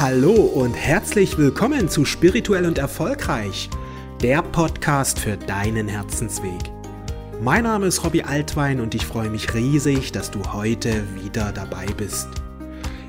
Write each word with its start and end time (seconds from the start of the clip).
Hallo 0.00 0.30
und 0.30 0.74
herzlich 0.74 1.38
willkommen 1.38 1.88
zu 1.88 2.04
Spirituell 2.04 2.66
und 2.66 2.78
Erfolgreich, 2.78 3.68
der 4.22 4.42
Podcast 4.42 5.18
für 5.18 5.36
deinen 5.36 5.88
Herzensweg. 5.88 6.70
Mein 7.42 7.64
Name 7.64 7.86
ist 7.86 8.04
Robbie 8.04 8.22
Altwein 8.22 8.80
und 8.80 8.94
ich 8.94 9.04
freue 9.04 9.28
mich 9.28 9.54
riesig, 9.54 10.12
dass 10.12 10.30
du 10.30 10.52
heute 10.52 11.02
wieder 11.20 11.50
dabei 11.50 11.86
bist. 11.96 12.28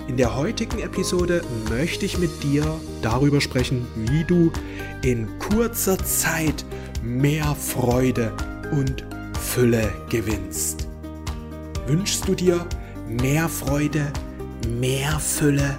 In 0.08 0.18
der 0.18 0.36
heutigen 0.36 0.80
Episode 0.80 1.44
möchte 1.70 2.08
ich 2.08 2.18
mit 2.18 2.42
dir 2.42 2.66
darüber 3.04 3.40
sprechen, 3.40 3.86
wie 3.96 4.24
du 4.24 4.52
in 5.04 5.28
kurzer 5.38 6.00
Zeit 6.00 6.66
mehr 7.04 7.54
Freude 7.54 8.34
und 8.72 9.06
Fülle 9.40 9.94
gewinnst. 10.10 10.88
Wünschst 11.86 12.28
du 12.28 12.34
dir 12.34 12.66
mehr 13.08 13.48
Freude, 13.48 14.12
mehr 14.68 15.20
Fülle? 15.20 15.78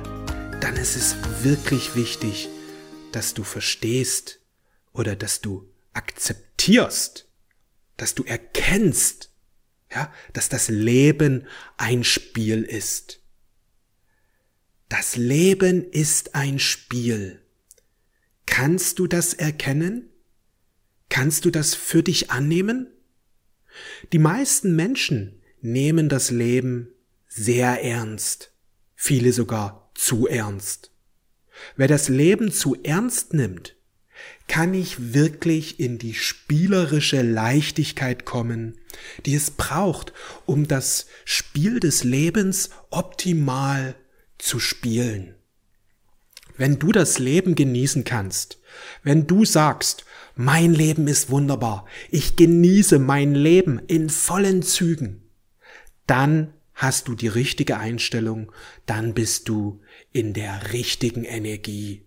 Dann 0.61 0.77
ist 0.77 0.97
es 0.97 1.17
wirklich 1.43 1.97
wichtig, 1.97 2.49
dass 3.13 3.35
du 3.35 3.45
verstehst 3.45 4.41
oder 4.93 5.17
dass 5.17 5.41
du 5.41 5.69
akzeptierst, 5.95 7.29
dass 7.97 8.15
du 8.15 8.25
erkennst, 8.25 9.31
ja, 9.91 10.13
dass 10.33 10.49
das 10.49 10.69
Leben 10.69 11.47
ein 11.77 12.05
Spiel 12.05 12.63
ist. 12.63 13.21
Das 14.89 15.17
Leben 15.17 15.91
ist 15.91 16.35
ein 16.35 16.59
Spiel. 16.59 17.41
Kannst 18.47 18.99
du 18.99 19.07
das 19.07 19.35
erkennen? 19.35 20.09
Kannst 21.09 21.45
du 21.45 21.51
das 21.51 21.75
für 21.75 22.03
dich 22.03 22.31
annehmen? 22.31 22.89
Die 24.13 24.19
meisten 24.19 24.77
Menschen 24.77 25.41
nehmen 25.61 26.09
das 26.09 26.31
Leben 26.31 26.89
sehr 27.29 27.83
ernst, 27.83 28.53
viele 28.95 29.33
sogar 29.33 29.90
zu 30.01 30.27
ernst. 30.27 30.91
Wer 31.77 31.87
das 31.87 32.09
Leben 32.09 32.53
zu 32.53 32.75
ernst 32.83 33.35
nimmt, 33.35 33.77
kann 34.49 34.73
ich 34.73 35.13
wirklich 35.13 35.79
in 35.79 35.99
die 35.99 36.15
spielerische 36.15 37.23
Leichtigkeit 37.23 38.25
kommen, 38.25 38.79
die 39.27 39.35
es 39.35 39.51
braucht, 39.51 40.13
um 40.47 40.67
das 40.67 41.07
Spiel 41.25 41.81
des 41.81 42.03
Lebens 42.03 42.71
optimal 42.89 43.95
zu 44.39 44.59
spielen. 44.59 45.35
Wenn 46.57 46.79
du 46.79 46.93
das 46.93 47.19
Leben 47.19 47.55
genießen 47.55 48.05
kannst, 48.05 48.59
wenn 49.03 49.27
du 49.27 49.45
sagst, 49.45 50.05
mein 50.35 50.73
Leben 50.73 51.09
ist 51.09 51.31
wunderbar, 51.31 51.87
ich 52.11 52.37
genieße 52.37 52.99
mein 52.99 53.35
Leben 53.35 53.81
in 53.87 54.09
vollen 54.09 54.63
Zügen, 54.63 55.23
dann 56.07 56.55
hast 56.81 57.09
du 57.09 57.15
die 57.15 57.29
richtige 57.29 57.77
Einstellung, 57.77 58.51
dann 58.87 59.13
bist 59.13 59.51
du 59.51 59.83
in 60.13 60.33
der 60.33 60.73
richtigen 60.73 61.25
Energie. 61.25 62.07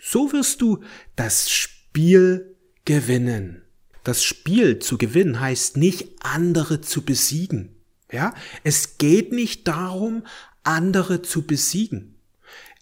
So 0.00 0.32
wirst 0.32 0.60
du 0.60 0.84
das 1.16 1.50
Spiel 1.50 2.54
gewinnen. 2.84 3.62
Das 4.04 4.22
Spiel 4.22 4.78
zu 4.78 4.96
gewinnen 4.96 5.40
heißt 5.40 5.76
nicht 5.76 6.10
andere 6.20 6.80
zu 6.80 7.02
besiegen. 7.02 7.74
Ja, 8.12 8.32
es 8.62 8.98
geht 8.98 9.32
nicht 9.32 9.66
darum, 9.66 10.24
andere 10.62 11.22
zu 11.22 11.42
besiegen. 11.42 12.14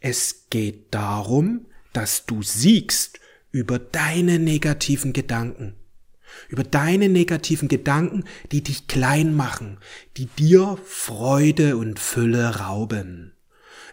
Es 0.01 0.49
geht 0.51 0.93
darum, 0.93 1.65
dass 1.95 2.27
du 2.27 2.43
siegst 2.43 3.19
über 3.51 3.79
deine 3.79 4.39
negativen 4.39 5.15
Gedanken 5.15 5.75
über 6.49 6.65
deine 6.65 7.09
negativen 7.09 7.69
Gedanken, 7.69 8.25
die 8.53 8.63
dich 8.63 8.87
klein 8.87 9.35
machen, 9.35 9.79
die 10.17 10.27
dir 10.27 10.79
Freude 10.85 11.77
und 11.77 11.99
Fülle 11.99 12.61
rauben. 12.61 13.35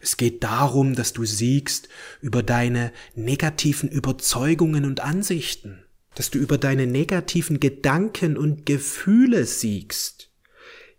Es 0.02 0.18
geht 0.18 0.44
darum, 0.44 0.96
dass 0.96 1.14
du 1.14 1.26
siegst 1.26 1.88
über 2.22 2.42
deine 2.42 2.92
negativen 3.16 3.90
Überzeugungen 3.90 4.86
und 4.86 5.00
Ansichten, 5.00 5.84
dass 6.16 6.32
du 6.32 6.40
über 6.40 6.58
deine 6.58 6.88
negativen 6.88 7.60
Gedanken 7.60 8.36
und 8.36 8.66
Gefühle 8.66 9.46
siegst. 9.46 10.32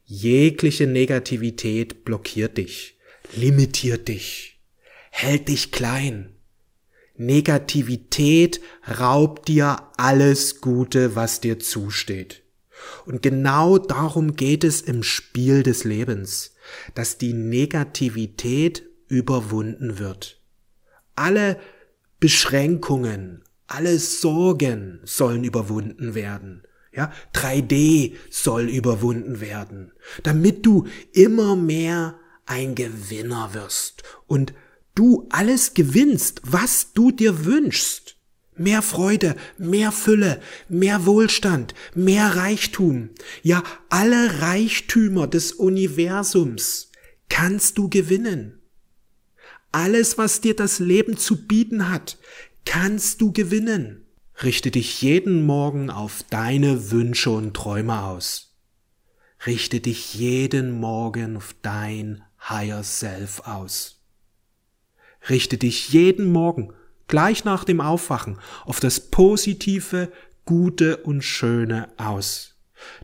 Jegliche 0.04 0.86
Negativität 0.86 2.04
blockiert 2.04 2.58
dich, 2.58 2.98
limitiert 3.34 4.08
dich, 4.08 4.60
hält 5.10 5.48
dich 5.48 5.72
klein, 5.72 6.36
Negativität 7.26 8.60
raubt 8.98 9.48
dir 9.48 9.82
alles 9.96 10.60
Gute, 10.60 11.16
was 11.16 11.40
dir 11.40 11.58
zusteht. 11.58 12.42
Und 13.06 13.22
genau 13.22 13.78
darum 13.78 14.34
geht 14.34 14.64
es 14.64 14.80
im 14.80 15.02
Spiel 15.02 15.62
des 15.62 15.84
Lebens, 15.84 16.54
dass 16.94 17.18
die 17.18 17.32
Negativität 17.32 18.84
überwunden 19.08 19.98
wird. 19.98 20.40
Alle 21.14 21.58
Beschränkungen, 22.18 23.42
alle 23.66 23.98
Sorgen 23.98 25.00
sollen 25.04 25.44
überwunden 25.44 26.14
werden. 26.14 26.62
Ja, 26.94 27.10
3D 27.34 28.14
soll 28.30 28.68
überwunden 28.68 29.40
werden, 29.40 29.92
damit 30.22 30.66
du 30.66 30.86
immer 31.12 31.56
mehr 31.56 32.18
ein 32.44 32.74
Gewinner 32.74 33.54
wirst 33.54 34.02
und 34.26 34.52
du 34.94 35.26
alles 35.30 35.74
gewinnst, 35.74 36.42
was 36.44 36.92
du 36.92 37.10
dir 37.10 37.44
wünschst. 37.44 38.16
Mehr 38.56 38.82
Freude, 38.82 39.34
mehr 39.56 39.92
Fülle, 39.92 40.40
mehr 40.68 41.06
Wohlstand, 41.06 41.74
mehr 41.94 42.36
Reichtum. 42.36 43.10
Ja, 43.42 43.62
alle 43.88 44.42
Reichtümer 44.42 45.26
des 45.26 45.52
Universums 45.52 46.90
kannst 47.28 47.78
du 47.78 47.88
gewinnen. 47.88 48.60
Alles, 49.72 50.18
was 50.18 50.42
dir 50.42 50.54
das 50.54 50.80
Leben 50.80 51.16
zu 51.16 51.46
bieten 51.46 51.88
hat, 51.88 52.18
kannst 52.66 53.22
du 53.22 53.32
gewinnen. 53.32 54.06
Richte 54.42 54.70
dich 54.70 55.00
jeden 55.00 55.46
Morgen 55.46 55.88
auf 55.88 56.22
deine 56.28 56.90
Wünsche 56.90 57.30
und 57.30 57.54
Träume 57.54 58.02
aus. 58.02 58.58
Richte 59.46 59.80
dich 59.80 60.14
jeden 60.14 60.72
Morgen 60.72 61.38
auf 61.38 61.54
dein 61.62 62.22
Higher 62.48 62.84
Self 62.84 63.40
aus. 63.40 64.01
Richte 65.28 65.58
dich 65.58 65.90
jeden 65.90 66.30
Morgen, 66.30 66.72
gleich 67.06 67.44
nach 67.44 67.64
dem 67.64 67.80
Aufwachen, 67.80 68.38
auf 68.64 68.80
das 68.80 69.00
Positive, 69.00 70.10
Gute 70.44 70.96
und 70.98 71.22
Schöne 71.22 71.88
aus. 71.96 72.56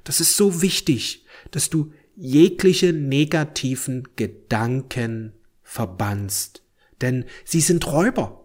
Das 0.05 0.21
ist 0.21 0.37
so 0.37 0.61
wichtig, 0.61 1.25
dass 1.51 1.71
du 1.71 1.93
jegliche 2.17 2.93
negativen 2.93 4.09
Gedanken 4.17 5.33
verbannst, 5.63 6.63
denn 7.01 7.25
sie 7.45 7.61
sind 7.61 7.87
Räuber. 7.87 8.45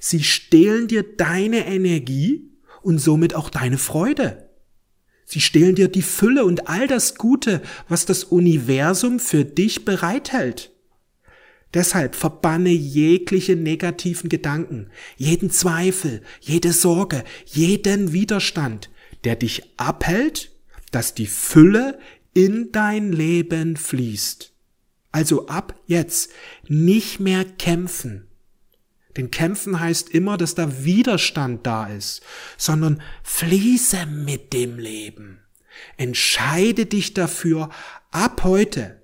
Sie 0.00 0.24
stehlen 0.24 0.88
dir 0.88 1.04
deine 1.16 1.66
Energie 1.66 2.50
und 2.82 2.98
somit 2.98 3.34
auch 3.34 3.48
deine 3.48 3.78
Freude. 3.78 4.48
Sie 5.24 5.40
stehlen 5.40 5.76
dir 5.76 5.88
die 5.88 6.02
Fülle 6.02 6.44
und 6.44 6.68
all 6.68 6.88
das 6.88 7.14
Gute, 7.14 7.62
was 7.88 8.04
das 8.04 8.24
Universum 8.24 9.20
für 9.20 9.44
dich 9.44 9.84
bereithält. 9.84 10.71
Deshalb 11.74 12.14
verbanne 12.14 12.70
jegliche 12.70 13.56
negativen 13.56 14.28
Gedanken, 14.28 14.90
jeden 15.16 15.50
Zweifel, 15.50 16.22
jede 16.40 16.72
Sorge, 16.72 17.24
jeden 17.46 18.12
Widerstand, 18.12 18.90
der 19.24 19.36
dich 19.36 19.62
abhält, 19.78 20.52
dass 20.90 21.14
die 21.14 21.26
Fülle 21.26 21.98
in 22.34 22.72
dein 22.72 23.12
Leben 23.12 23.76
fließt. 23.76 24.52
Also 25.12 25.46
ab 25.46 25.74
jetzt 25.86 26.30
nicht 26.68 27.20
mehr 27.20 27.44
kämpfen. 27.44 28.28
Denn 29.16 29.30
kämpfen 29.30 29.78
heißt 29.78 30.10
immer, 30.10 30.38
dass 30.38 30.54
da 30.54 30.84
Widerstand 30.84 31.66
da 31.66 31.86
ist, 31.86 32.22
sondern 32.56 33.02
fließe 33.22 34.06
mit 34.06 34.54
dem 34.54 34.78
Leben. 34.78 35.40
Entscheide 35.98 36.86
dich 36.86 37.12
dafür, 37.12 37.68
ab 38.10 38.42
heute 38.44 39.01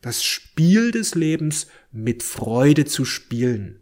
das 0.00 0.24
Spiel 0.24 0.90
des 0.90 1.14
Lebens 1.14 1.66
mit 1.90 2.22
Freude 2.22 2.84
zu 2.84 3.04
spielen. 3.04 3.80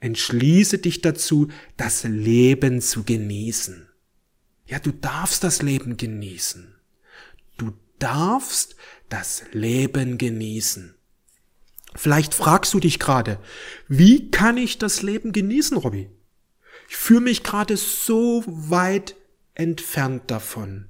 Entschließe 0.00 0.78
dich 0.78 1.00
dazu, 1.00 1.48
das 1.76 2.04
Leben 2.04 2.80
zu 2.80 3.04
genießen. 3.04 3.88
Ja, 4.66 4.78
du 4.78 4.90
darfst 4.90 5.44
das 5.44 5.62
Leben 5.62 5.96
genießen. 5.96 6.74
Du 7.56 7.72
darfst 7.98 8.74
das 9.08 9.44
Leben 9.52 10.18
genießen. 10.18 10.94
Vielleicht 11.94 12.34
fragst 12.34 12.72
du 12.72 12.80
dich 12.80 12.98
gerade, 12.98 13.38
wie 13.86 14.30
kann 14.30 14.56
ich 14.56 14.78
das 14.78 15.02
Leben 15.02 15.32
genießen, 15.32 15.76
Robby? 15.76 16.10
Ich 16.88 16.96
fühle 16.96 17.20
mich 17.20 17.42
gerade 17.42 17.76
so 17.76 18.42
weit 18.46 19.14
entfernt 19.54 20.30
davon. 20.30 20.88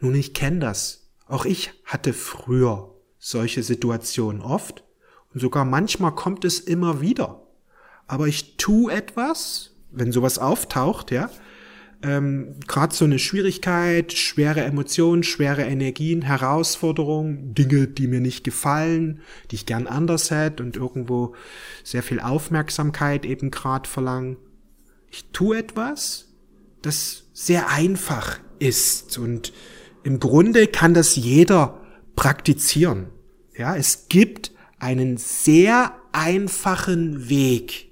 Nun, 0.00 0.14
ich 0.14 0.34
kenne 0.34 0.60
das. 0.60 1.10
Auch 1.26 1.44
ich 1.44 1.72
hatte 1.84 2.12
früher 2.12 2.93
solche 3.24 3.62
Situationen 3.62 4.42
oft 4.42 4.84
und 5.32 5.40
sogar 5.40 5.64
manchmal 5.64 6.14
kommt 6.14 6.44
es 6.44 6.60
immer 6.60 7.00
wieder. 7.00 7.40
Aber 8.06 8.28
ich 8.28 8.58
tu 8.58 8.90
etwas, 8.90 9.74
wenn 9.90 10.12
sowas 10.12 10.38
auftaucht, 10.38 11.10
ja, 11.10 11.30
ähm, 12.02 12.56
gerade 12.66 12.94
so 12.94 13.06
eine 13.06 13.18
Schwierigkeit, 13.18 14.12
schwere 14.12 14.60
Emotionen, 14.60 15.22
schwere 15.22 15.62
Energien, 15.62 16.20
Herausforderungen, 16.20 17.54
Dinge, 17.54 17.86
die 17.88 18.08
mir 18.08 18.20
nicht 18.20 18.44
gefallen, 18.44 19.22
die 19.50 19.54
ich 19.54 19.64
gern 19.64 19.86
anders 19.86 20.30
hätte 20.30 20.62
und 20.62 20.76
irgendwo 20.76 21.34
sehr 21.82 22.02
viel 22.02 22.20
Aufmerksamkeit 22.20 23.24
eben 23.24 23.50
gerade 23.50 23.88
verlangen. 23.88 24.36
Ich 25.10 25.30
tue 25.32 25.56
etwas, 25.56 26.28
das 26.82 27.30
sehr 27.32 27.70
einfach 27.70 28.38
ist 28.58 29.16
und 29.16 29.54
im 30.02 30.20
Grunde 30.20 30.66
kann 30.66 30.92
das 30.92 31.16
jeder 31.16 31.80
praktizieren. 32.16 33.08
Ja, 33.56 33.76
es 33.76 34.08
gibt 34.08 34.52
einen 34.78 35.16
sehr 35.16 35.94
einfachen 36.12 37.28
Weg, 37.28 37.90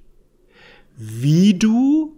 wie 0.97 1.55
du 1.55 2.17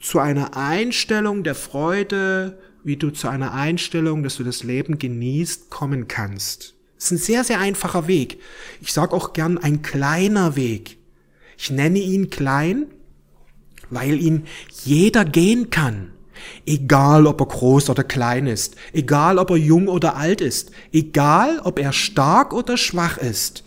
zu 0.00 0.18
einer 0.18 0.56
Einstellung 0.56 1.42
der 1.42 1.54
Freude, 1.54 2.58
wie 2.84 2.96
du 2.96 3.10
zu 3.10 3.28
einer 3.28 3.52
Einstellung, 3.52 4.22
dass 4.22 4.36
du 4.36 4.44
das 4.44 4.62
Leben 4.62 4.98
genießt, 4.98 5.70
kommen 5.70 6.08
kannst. 6.08 6.74
Es 6.96 7.06
ist 7.06 7.10
ein 7.12 7.18
sehr, 7.18 7.44
sehr 7.44 7.60
einfacher 7.60 8.08
Weg. 8.08 8.40
Ich 8.80 8.92
sage 8.92 9.12
auch 9.12 9.32
gern 9.32 9.58
ein 9.58 9.82
kleiner 9.82 10.56
Weg. 10.56 10.98
Ich 11.56 11.70
nenne 11.70 11.98
ihn 11.98 12.30
klein, 12.30 12.86
weil 13.90 14.20
ihn 14.20 14.44
jeder 14.84 15.24
gehen 15.24 15.70
kann. 15.70 16.12
Egal, 16.66 17.26
ob 17.26 17.40
er 17.40 17.46
groß 17.46 17.90
oder 17.90 18.04
klein 18.04 18.46
ist, 18.46 18.76
egal, 18.92 19.38
ob 19.38 19.50
er 19.50 19.56
jung 19.56 19.88
oder 19.88 20.16
alt 20.16 20.40
ist, 20.40 20.70
egal, 20.92 21.60
ob 21.64 21.78
er 21.78 21.92
stark 21.92 22.52
oder 22.52 22.76
schwach 22.76 23.18
ist. 23.18 23.64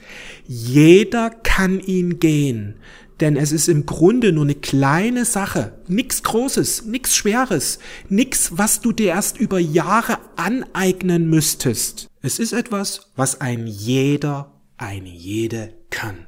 Jeder 0.48 1.30
kann 1.30 1.80
ihn 1.80 2.20
gehen, 2.20 2.76
denn 3.22 3.38
es 3.38 3.52
ist 3.52 3.70
im 3.70 3.86
Grunde 3.86 4.32
nur 4.32 4.46
eine 4.46 4.56
kleine 4.56 5.26
Sache, 5.26 5.74
nichts 5.88 6.24
Großes, 6.24 6.86
nichts 6.86 7.16
Schweres, 7.16 7.80
nichts, 8.10 8.58
was 8.58 8.82
du 8.82 8.92
dir 8.92 9.10
erst 9.10 9.38
über 9.38 9.60
Jahre 9.60 10.18
aneignen 10.36 11.30
müsstest. 11.30 12.10
Es 12.22 12.40
ist 12.40 12.54
etwas, 12.54 13.12
was 13.16 13.40
ein 13.40 13.68
jeder, 13.68 14.52
eine 14.78 15.10
jede 15.10 15.74
kann. 15.90 16.28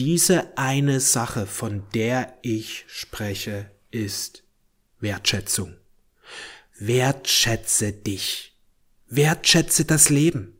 Diese 0.00 0.56
eine 0.56 0.98
Sache, 0.98 1.46
von 1.46 1.82
der 1.94 2.38
ich 2.42 2.84
spreche, 2.88 3.70
ist 3.90 4.44
Wertschätzung. 5.00 5.74
Wertschätze 6.78 7.92
dich. 7.92 8.56
Wertschätze 9.08 9.84
das 9.84 10.08
Leben. 10.08 10.56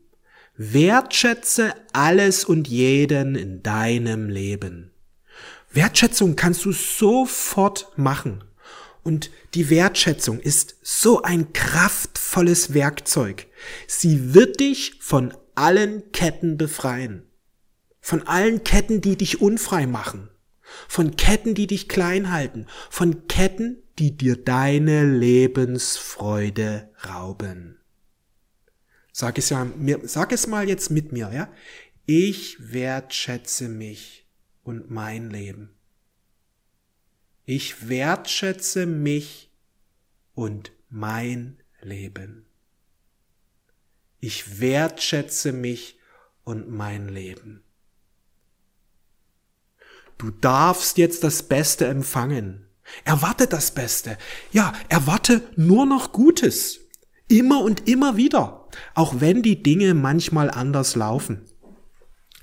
Wertschätze 0.57 1.73
alles 1.93 2.45
und 2.45 2.67
jeden 2.67 3.35
in 3.35 3.63
deinem 3.63 4.29
Leben. 4.29 4.91
Wertschätzung 5.71 6.35
kannst 6.35 6.65
du 6.65 6.71
sofort 6.71 7.97
machen. 7.97 8.43
Und 9.03 9.31
die 9.55 9.69
Wertschätzung 9.69 10.39
ist 10.39 10.75
so 10.83 11.21
ein 11.23 11.53
kraftvolles 11.53 12.73
Werkzeug. 12.73 13.47
Sie 13.87 14.33
wird 14.33 14.59
dich 14.59 14.95
von 14.99 15.33
allen 15.55 16.11
Ketten 16.11 16.57
befreien. 16.57 17.23
Von 17.99 18.27
allen 18.27 18.63
Ketten, 18.63 19.01
die 19.01 19.15
dich 19.15 19.41
unfrei 19.41 19.87
machen. 19.87 20.29
Von 20.87 21.15
Ketten, 21.15 21.55
die 21.55 21.67
dich 21.67 21.87
klein 21.87 22.31
halten. 22.31 22.67
Von 22.89 23.27
Ketten, 23.27 23.80
die 24.01 24.17
dir 24.17 24.35
deine 24.35 25.05
Lebensfreude 25.05 26.89
rauben. 27.07 27.77
Sag 29.11 29.37
es 29.37 29.49
ja, 29.49 29.67
sag 30.05 30.31
es 30.31 30.47
mal 30.47 30.67
jetzt 30.67 30.89
mit 30.89 31.11
mir, 31.11 31.31
ja? 31.31 31.53
Ich 32.07 32.73
wertschätze 32.73 33.69
mich 33.69 34.27
und 34.63 34.89
mein 34.89 35.29
Leben. 35.29 35.75
Ich 37.45 37.89
wertschätze 37.89 38.87
mich 38.87 39.51
und 40.33 40.71
mein 40.89 41.59
Leben. 41.81 42.47
Ich 44.19 44.59
wertschätze 44.59 45.51
mich 45.51 45.99
und 46.43 46.71
mein 46.71 47.07
Leben. 47.07 47.63
Du 50.17 50.31
darfst 50.31 50.97
jetzt 50.97 51.23
das 51.23 51.43
Beste 51.43 51.85
empfangen. 51.85 52.65
Erwarte 53.03 53.47
das 53.47 53.71
Beste. 53.71 54.17
Ja, 54.51 54.73
erwarte 54.89 55.41
nur 55.55 55.85
noch 55.85 56.11
Gutes. 56.11 56.79
Immer 57.27 57.61
und 57.61 57.87
immer 57.87 58.17
wieder. 58.17 58.67
Auch 58.93 59.19
wenn 59.19 59.41
die 59.41 59.63
Dinge 59.63 59.93
manchmal 59.93 60.49
anders 60.49 60.95
laufen. 60.95 61.45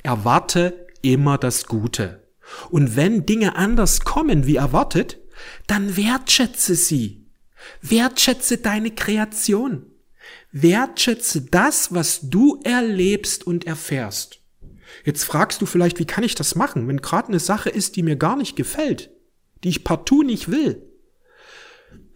Erwarte 0.03 0.87
immer 1.03 1.39
das 1.39 1.67
Gute. 1.67 2.29
Und 2.71 2.97
wenn 2.97 3.27
Dinge 3.27 3.57
anders 3.57 4.01
kommen 4.01 4.47
wie 4.47 4.57
erwartet, 4.57 5.19
dann 5.67 5.97
wertschätze 5.97 6.75
sie. 6.75 7.27
Wertschätze 7.83 8.59
deine 8.59 8.91
Kreation. 8.91 9.87
Wertschätze 10.53 11.43
das, 11.43 11.93
was 11.93 12.21
du 12.23 12.61
erlebst 12.65 13.47
und 13.47 13.67
erfährst. 13.67 14.41
Jetzt 15.05 15.25
fragst 15.25 15.61
du 15.61 15.67
vielleicht, 15.67 15.99
wie 15.99 16.07
kann 16.07 16.25
ich 16.25 16.35
das 16.35 16.55
machen, 16.55 16.89
wenn 16.89 17.03
gerade 17.03 17.29
eine 17.29 17.41
Sache 17.41 17.69
ist, 17.69 17.97
die 17.97 18.03
mir 18.03 18.17
gar 18.17 18.37
nicht 18.37 18.57
gefällt, 18.57 19.11
die 19.65 19.71
ich 19.71 19.85
partout 19.85 20.23
nicht 20.23 20.51
will. 20.51 20.83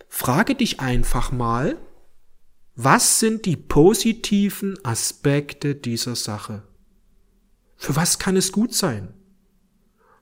Frage 0.08 0.54
dich 0.54 0.80
einfach 0.80 1.32
mal, 1.32 1.78
was 2.74 3.20
sind 3.20 3.46
die 3.46 3.56
positiven 3.56 4.82
Aspekte 4.84 5.74
dieser 5.74 6.16
Sache? 6.16 6.62
Für 7.76 7.96
was 7.96 8.18
kann 8.18 8.36
es 8.36 8.52
gut 8.52 8.74
sein? 8.74 9.12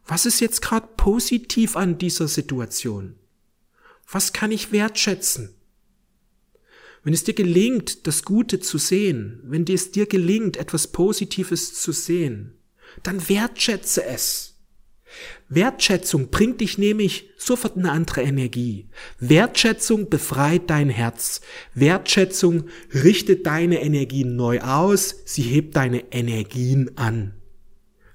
Was 0.07 0.27
ist 0.27 0.41
jetzt 0.41 0.63
gerade 0.63 0.89
positiv 0.97 1.77
an 1.77 1.99
dieser 1.99 2.27
Situation? 2.27 3.15
Was 4.11 4.33
kann 4.33 4.51
ich 4.51 4.73
wertschätzen? 4.73 5.55
Wenn 7.03 7.15
es 7.15 7.25
dir 7.25 7.35
gelingt, 7.35 8.07
das 8.07 8.25
Gute 8.25 8.61
zu 8.61 8.77
sehen, 8.77 9.41
wenn 9.45 9.65
es 9.67 9.93
dir 9.93 10.07
gelingt, 10.07 10.57
etwas 10.57 10.89
Positives 10.89 11.81
zu 11.81 11.93
sehen, 11.93 12.59
dann 13.03 13.29
wertschätze 13.29 14.05
es. 14.05 14.50
Wertschätzung 15.49 16.31
bringt 16.31 16.61
dich 16.61 16.79
nämlich 16.79 17.31
sofort 17.37 17.77
eine 17.77 17.91
andere 17.91 18.23
Energie. 18.23 18.89
Wertschätzung 19.19 20.09
befreit 20.09 20.71
dein 20.71 20.89
Herz. 20.91 21.41
Wertschätzung 21.75 22.69
richtet 22.93 23.47
deine 23.47 23.83
Energien 23.83 24.37
neu 24.37 24.61
aus. 24.61 25.17
Sie 25.25 25.43
hebt 25.43 25.77
deine 25.77 26.13
Energien 26.13 26.97
an. 26.97 27.35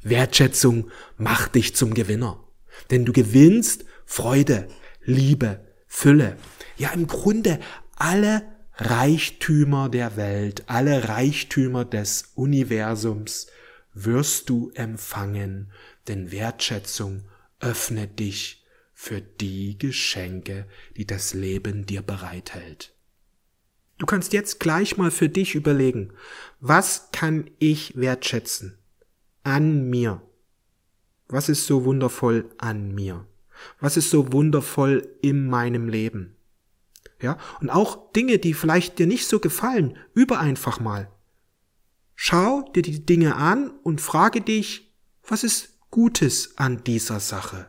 Wertschätzung 0.03 0.89
macht 1.18 1.56
dich 1.56 1.75
zum 1.75 1.94
Gewinner. 1.94 2.44
Denn 2.92 3.06
du 3.06 3.12
gewinnst 3.12 3.86
Freude, 4.06 4.68
Liebe, 5.03 5.65
Fülle. 5.88 6.38
Ja, 6.77 6.89
im 6.89 7.07
Grunde 7.07 7.59
alle 7.95 8.44
Reichtümer 8.77 9.89
der 9.89 10.18
Welt, 10.18 10.64
alle 10.68 11.07
Reichtümer 11.07 11.85
des 11.85 12.31
Universums 12.35 13.47
wirst 13.94 14.49
du 14.49 14.71
empfangen, 14.75 15.71
denn 16.07 16.31
Wertschätzung 16.31 17.24
öffnet 17.59 18.19
dich 18.19 18.66
für 18.94 19.21
die 19.21 19.78
Geschenke, 19.78 20.68
die 20.95 21.06
das 21.06 21.33
Leben 21.33 21.85
dir 21.85 22.02
bereithält. 22.02 22.94
Du 23.97 24.06
kannst 24.06 24.33
jetzt 24.33 24.59
gleich 24.59 24.97
mal 24.97 25.12
für 25.12 25.30
dich 25.30 25.56
überlegen, 25.56 26.14
was 26.59 27.09
kann 27.12 27.50
ich 27.59 27.95
wertschätzen? 27.95 28.78
an 29.45 29.90
mir? 29.90 30.21
Was 31.28 31.50
ist 31.50 31.66
so 31.66 31.85
wundervoll 31.85 32.50
an 32.57 32.94
mir? 32.94 33.26
Was 33.80 33.95
ist 33.95 34.09
so 34.09 34.33
wundervoll 34.33 35.07
in 35.21 35.47
meinem 35.47 35.88
Leben? 35.88 36.35
Ja, 37.21 37.38
und 37.62 37.69
auch 37.69 38.12
Dinge, 38.12 38.40
die 38.40 38.54
vielleicht 38.54 39.00
dir 39.00 39.07
nicht 39.07 39.28
so 39.28 39.40
gefallen, 39.40 39.97
über 40.14 40.40
einfach 40.40 40.80
mal. 40.80 41.09
Schau 42.16 42.64
dir 42.74 42.81
die 42.81 43.06
Dinge 43.06 43.35
an 43.35 43.71
und 43.83 44.02
frage 44.02 44.42
dich, 44.42 44.94
was 45.24 45.44
ist 45.44 45.75
Gutes 45.95 46.57
an 46.57 46.83
dieser 46.83 47.21
Sache? 47.21 47.68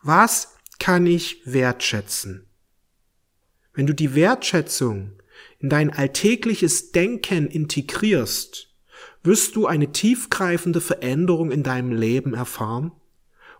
Was 0.00 0.56
kann 0.78 1.06
ich 1.06 1.42
wertschätzen? 1.44 2.46
Wenn 3.74 3.86
du 3.86 3.94
die 3.94 4.14
Wertschätzung 4.14 5.12
in 5.58 5.68
dein 5.68 5.90
alltägliches 5.90 6.90
Denken 6.90 7.48
integrierst, 7.48 8.74
wirst 9.22 9.56
du 9.56 9.66
eine 9.66 9.92
tiefgreifende 9.92 10.80
Veränderung 10.80 11.50
in 11.50 11.62
deinem 11.62 11.92
Leben 11.92 12.32
erfahren 12.32 12.92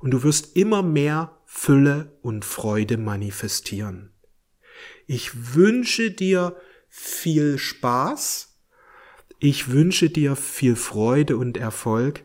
und 0.01 0.13
du 0.13 0.23
wirst 0.23 0.57
immer 0.57 0.83
mehr 0.83 1.39
Fülle 1.45 2.17
und 2.23 2.47
Freude 2.47 2.97
manifestieren. 2.97 4.15
Ich 5.07 5.55
wünsche 5.55 6.11
dir 6.11 6.57
viel 6.89 7.59
Spaß. 7.59 8.57
Ich 9.41 9.69
wünsche 9.71 10.09
dir 10.09 10.37
viel 10.37 10.75
Freude 10.75 11.37
und 11.37 11.59
Erfolg. 11.59 12.25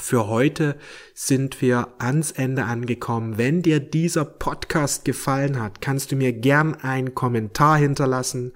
Für 0.00 0.28
heute 0.28 0.76
sind 1.12 1.60
wir 1.60 1.88
ans 1.98 2.30
Ende 2.30 2.64
angekommen. 2.64 3.36
Wenn 3.36 3.62
dir 3.62 3.80
dieser 3.80 4.24
Podcast 4.24 5.04
gefallen 5.04 5.60
hat, 5.60 5.80
kannst 5.80 6.12
du 6.12 6.16
mir 6.16 6.32
gern 6.32 6.76
einen 6.76 7.14
Kommentar 7.16 7.78
hinterlassen. 7.78 8.52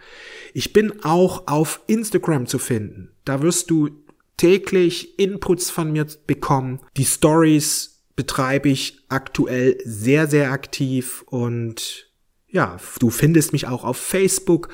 Ich 0.54 0.72
bin 0.72 1.02
auch 1.04 1.48
auf 1.48 1.80
Instagram 1.88 2.46
zu 2.46 2.58
finden. 2.58 3.10
Da 3.24 3.42
wirst 3.42 3.70
du 3.70 3.90
täglich 4.36 5.18
Inputs 5.18 5.70
von 5.70 5.92
mir 5.92 6.06
bekommen. 6.26 6.80
Die 6.96 7.04
Stories 7.04 8.02
betreibe 8.14 8.68
ich 8.68 9.00
aktuell 9.08 9.78
sehr, 9.84 10.28
sehr 10.28 10.52
aktiv 10.52 11.24
und 11.26 12.08
ja, 12.46 12.76
du 13.00 13.10
findest 13.10 13.52
mich 13.52 13.66
auch 13.66 13.84
auf 13.84 13.96
Facebook. 13.96 14.68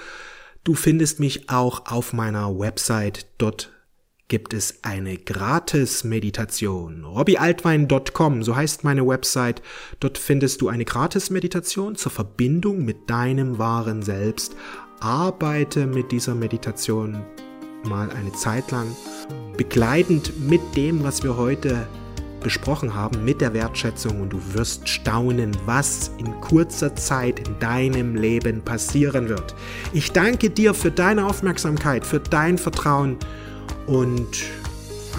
Du 0.65 0.75
findest 0.75 1.19
mich 1.19 1.49
auch 1.49 1.87
auf 1.87 2.13
meiner 2.13 2.59
Website. 2.59 3.27
Dort 3.39 3.73
gibt 4.29 4.53
es 4.53 4.81
eine 4.83 5.17
Gratis-Meditation. 5.17 7.05
robbyaltwein.com, 7.05 8.43
so 8.43 8.55
heißt 8.55 8.85
meine 8.85 9.07
Website. 9.07 9.63
Dort 10.01 10.19
findest 10.19 10.61
du 10.61 10.69
eine 10.69 10.85
Gratis-Meditation 10.85 11.97
zur 11.97 12.13
Verbindung 12.13 12.85
mit 12.85 13.09
deinem 13.09 13.59
wahren 13.59 14.03
Selbst. 14.03 14.55
Arbeite 15.01 15.87
mit 15.87 16.13
dieser 16.13 16.35
Meditation 16.35 17.23
mal 17.85 18.11
eine 18.11 18.33
Zeit 18.33 18.71
lang, 18.71 18.95
begleitend 19.57 20.39
mit 20.47 20.61
dem, 20.77 21.03
was 21.05 21.23
wir 21.23 21.39
heute 21.39 21.87
besprochen 22.43 22.95
haben, 22.95 23.25
mit 23.25 23.41
der 23.41 23.55
Wertschätzung 23.55 24.21
und 24.21 24.33
du 24.33 24.41
wirst 24.53 24.89
staunen, 24.89 25.57
was 25.65 26.11
in 26.19 26.41
kurzer 26.41 26.95
Zeit 26.95 27.49
in 27.49 27.59
deinem 27.59 28.15
Leben 28.15 28.63
passieren 28.63 29.29
wird. 29.29 29.55
Ich 29.93 30.13
danke 30.13 30.51
dir 30.51 30.75
für 30.75 30.91
deine 30.91 31.27
Aufmerksamkeit, 31.27 32.07
für 32.07 32.21
dein 32.21 32.59
Vertrauen 32.59 33.17
und 33.87 34.45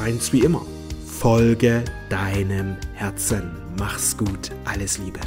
eins 0.04 0.32
wie 0.34 0.42
immer, 0.42 0.66
folge 1.06 1.84
deinem 2.10 2.78
Herzen. 2.94 3.52
Mach's 3.78 4.16
gut, 4.18 4.52
alles 4.66 4.98
Liebe. 4.98 5.20